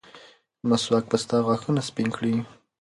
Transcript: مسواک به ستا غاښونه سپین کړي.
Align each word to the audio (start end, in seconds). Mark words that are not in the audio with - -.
مسواک 0.69 1.05
به 1.09 1.17
ستا 1.23 1.37
غاښونه 1.47 1.81
سپین 1.89 2.09
کړي. 2.17 2.35